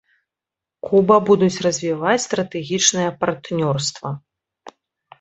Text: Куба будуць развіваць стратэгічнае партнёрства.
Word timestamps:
Куба 0.87 1.17
будуць 1.27 1.61
развіваць 1.67 2.23
стратэгічнае 2.25 3.09
партнёрства. 3.23 4.09